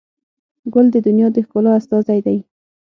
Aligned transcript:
ګل 0.73 0.87
د 0.91 0.95
دنیا 1.07 1.27
د 1.31 1.37
ښکلا 1.45 1.71
استازی 1.79 2.19
دی. 2.25 2.37